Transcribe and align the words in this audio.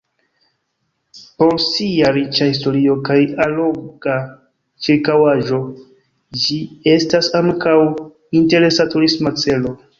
Por 1.41 1.51
sia 1.63 2.13
riĉa 2.15 2.47
historio 2.51 2.95
kaj 3.11 3.19
alloga 3.45 4.17
ĉirkaŭaĵo 4.87 5.61
ĝi 6.47 6.61
estas 6.97 7.33
ankaŭ 7.45 7.79
interesa 8.43 8.93
turisma 8.97 9.39
celo. 9.47 9.81